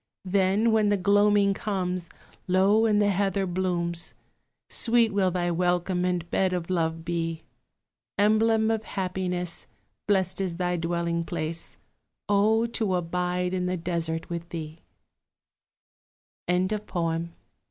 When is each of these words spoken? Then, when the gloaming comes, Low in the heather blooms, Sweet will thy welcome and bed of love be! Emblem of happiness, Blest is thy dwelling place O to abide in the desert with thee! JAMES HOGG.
Then, 0.25 0.71
when 0.71 0.89
the 0.89 0.97
gloaming 0.97 1.53
comes, 1.53 2.09
Low 2.47 2.87
in 2.87 2.97
the 2.97 3.11
heather 3.11 3.45
blooms, 3.45 4.15
Sweet 4.67 5.13
will 5.13 5.29
thy 5.29 5.51
welcome 5.51 6.05
and 6.05 6.27
bed 6.31 6.53
of 6.53 6.71
love 6.71 7.05
be! 7.05 7.43
Emblem 8.17 8.71
of 8.71 8.83
happiness, 8.83 9.67
Blest 10.07 10.41
is 10.41 10.57
thy 10.57 10.75
dwelling 10.75 11.23
place 11.23 11.77
O 12.27 12.65
to 12.65 12.95
abide 12.95 13.53
in 13.53 13.67
the 13.67 13.77
desert 13.77 14.27
with 14.27 14.49
thee! 14.49 14.79
JAMES 16.49 16.79
HOGG. 16.91 17.29